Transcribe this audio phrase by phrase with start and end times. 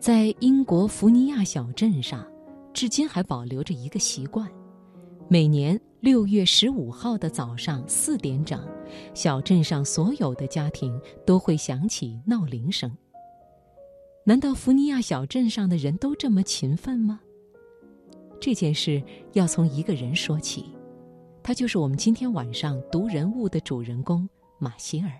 [0.00, 2.24] 在英国福尼亚小镇上，
[2.72, 4.48] 至今还保留着一个习惯：
[5.26, 8.64] 每年六月十五号的早上四点整，
[9.12, 12.96] 小镇上所有的家庭都会响起闹铃声。
[14.24, 17.18] 难道福尼亚小镇上的人都这么勤奋吗？
[18.40, 19.02] 这件事
[19.32, 20.66] 要从一个人说起，
[21.42, 24.28] 他就是我们今天晚上读人物的主人公
[24.60, 25.10] 马歇尔。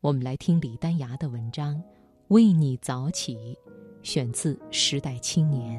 [0.00, 1.80] 我们来听李丹芽的文章。
[2.28, 3.56] 为你早起，
[4.10, 5.78] 选自《时代青年》。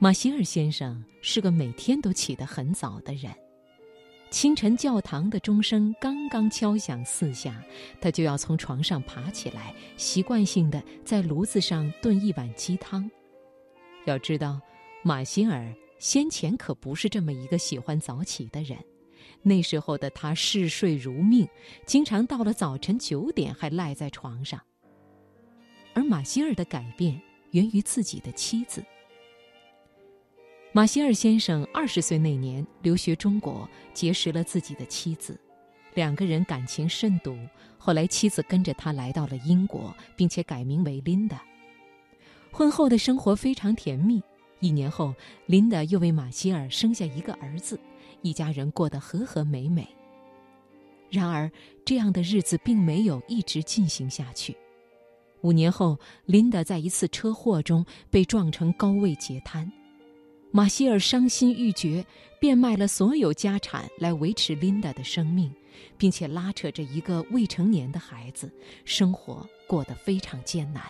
[0.00, 3.32] 马歇尔先生是个每天都起得很早的人。
[4.32, 7.62] 清晨教堂的钟声刚刚敲响四下，
[8.00, 13.08] 他就要从床上爬起来，习惯性的在炉子上炖一碗鸡汤。
[14.06, 14.58] 要知道，
[15.02, 18.78] 马歇尔先前可不是这么一个喜欢早起的人。
[19.42, 21.46] 那时候的他嗜睡如命，
[21.84, 24.58] 经常到了早晨九点还赖在床上。
[25.92, 28.82] 而马歇尔的改变源于自己的妻子。
[30.74, 35.38] 马歇尔先生二十岁那年留学中国，结识了自己的妻子，
[35.92, 37.36] 两个人感情甚笃。
[37.76, 41.42] 后来妻子跟着他来到了英国，并且改名为琳达。
[42.50, 44.22] 婚后的生活非常甜蜜。
[44.60, 47.78] 一年后，琳达又为马歇尔生下一个儿子，
[48.22, 49.86] 一家人过得和和美美。
[51.10, 51.52] 然而，
[51.84, 54.56] 这样的日子并没有一直进行下去。
[55.42, 59.70] 五年后，琳达在一次车祸中被撞成高位截瘫。
[60.54, 62.04] 马歇尔伤心欲绝，
[62.38, 65.50] 变卖了所有家产来维持琳达的生命，
[65.96, 68.52] 并且拉扯着一个未成年的孩子，
[68.84, 70.82] 生活过得非常艰难。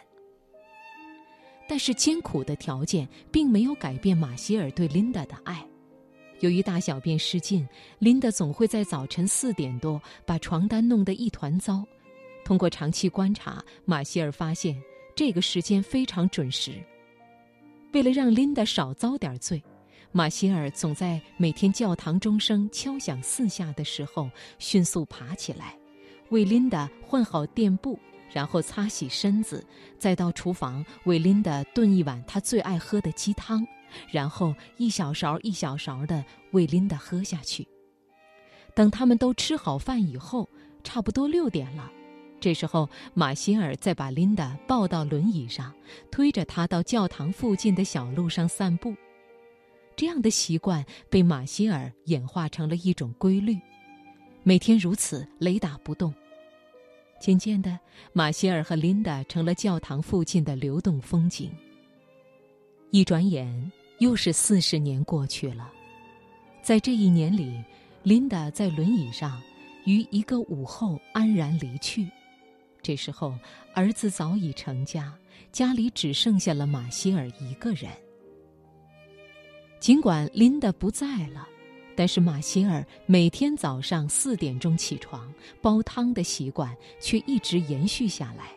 [1.69, 5.65] 但是艰苦的条件并没有改变马歇尔对琳达的爱。
[6.41, 7.65] 由于大小便失禁，
[8.01, 11.87] 琳达总会在早晨四点多把床单弄得一团糟。
[12.45, 14.77] 通过长期观察，马歇尔发现
[15.15, 16.83] 这个时间非常准时。
[17.93, 19.63] 为了让琳达少遭点罪，
[20.13, 25.77] 马歇尔总在每天教堂钟声敲响四下的时候迅速爬起来，
[26.31, 27.99] 为琳达换好垫布，
[28.33, 29.63] 然后擦洗身子，
[29.99, 33.67] 再到厨房为琳达炖一碗她最爱喝的鸡汤，
[34.11, 37.69] 然后一小勺一小勺的为琳达喝下去。
[38.75, 40.49] 等他们都吃好饭以后，
[40.83, 41.93] 差不多六点了。
[42.43, 45.73] 这时候，马歇尔再把琳达抱到轮椅上，
[46.11, 48.97] 推着她到教堂附近的小路上散步。
[49.95, 53.57] 这样的习惯被马歇尔演化成了一种规律，
[54.43, 56.13] 每天如此雷打不动。
[57.21, 57.79] 渐渐的，
[58.13, 61.49] 马歇尔和琳达成了教堂附近的流动风景。
[62.91, 65.71] 一转眼，又是四十年过去了。
[66.61, 67.63] 在这一年里，
[68.03, 69.41] 琳达在轮椅上，
[69.85, 72.11] 于一个午后安然离去。
[72.83, 73.35] 这时候，
[73.75, 75.15] 儿子早已成家，
[75.53, 77.91] 家里只剩下了马歇尔一个人。
[79.79, 81.49] 尽管琳达不在了，
[81.97, 88.53] 但是马歇尔每天早上四点钟起床煲汤的习惯却一直延续下来。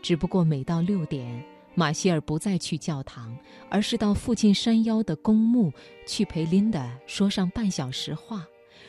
[0.00, 3.36] 只不过每到六点，马歇尔不再去教堂，
[3.68, 5.72] 而是到附近山腰的公墓
[6.06, 8.46] 去陪琳达说上半小时话，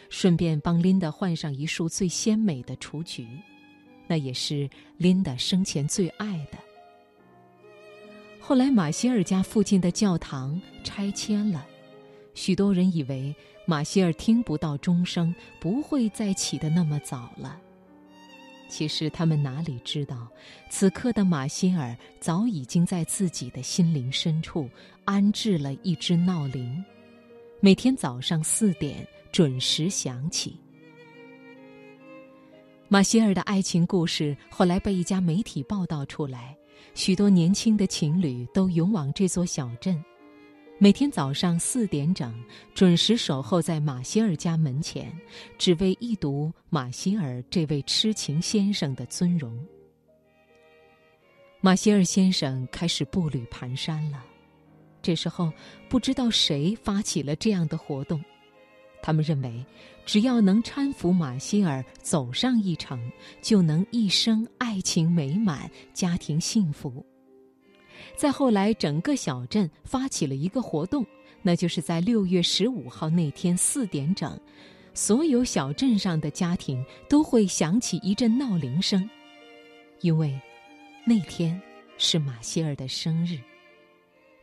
[0.10, 3.28] 顺便帮琳达换上一束最鲜美的雏菊。
[4.08, 6.58] 那也是琳达生前最爱的。
[8.40, 11.66] 后来，马歇尔家附近的教堂拆迁了，
[12.36, 17.60] 许多人以为马歇尔听不到钟声，不会再起得那么早了。
[18.68, 20.28] 其实，他们哪里知道，
[20.70, 24.70] 此刻的马歇尔早已经在自己的心灵深处
[25.06, 26.84] 安置了一只闹铃，
[27.60, 30.56] 每天早上四点准时响起。
[32.96, 36.56] 马歇尔的爱情故事后来被一家媒体报道出来，
[36.94, 40.02] 许多年轻的情侣都涌往这座小镇，
[40.78, 42.34] 每天早上四点整
[42.74, 45.14] 准时守候在马歇尔家门前，
[45.58, 49.60] 只为一睹马歇尔这位痴情先生的尊容。
[51.60, 54.24] 马歇尔先生开始步履蹒跚了，
[55.02, 55.52] 这时候
[55.90, 58.24] 不知道谁发起了这样的活动。
[59.06, 59.64] 他们认为，
[60.04, 63.00] 只要能搀扶马歇尔走上一程，
[63.40, 67.06] 就能一生爱情美满，家庭幸福。
[68.18, 71.06] 再后来，整个小镇发起了一个活动，
[71.44, 74.36] 那就是在六月十五号那天四点整，
[74.96, 79.08] 所有小镇上的家庭都会响起一阵闹铃声，
[80.02, 80.34] 因为
[81.06, 81.62] 那天
[82.00, 83.38] 是马歇尔的生日。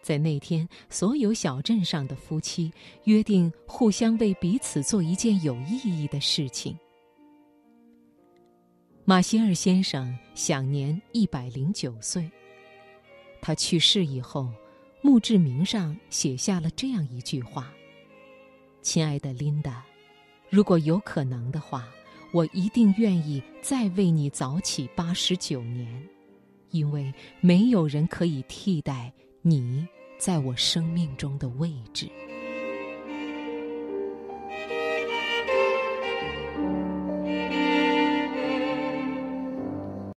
[0.02, 2.70] 在那天，所有小镇上的夫妻
[3.04, 6.76] 约定互相为彼此做一件有意义的事情。
[9.04, 12.28] 马歇尔先生享年一百零九岁。
[13.40, 14.48] 他去世以后，
[15.02, 17.72] 墓志铭上写下了这样一句话
[18.82, 19.84] ：“亲爱的琳达，
[20.50, 21.88] 如果有可能的话，
[22.32, 26.08] 我一定愿意再为你早起八十九年，
[26.70, 29.12] 因为没有人可以替代。”
[29.44, 29.84] 你
[30.18, 32.08] 在我生命中的位置。